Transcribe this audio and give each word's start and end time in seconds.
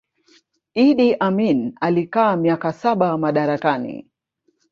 Idi 0.73 1.13
Amin 1.15 1.73
alikaa 1.81 2.35
miaka 2.35 2.73
saba 2.73 3.17
madarakani 3.17 4.07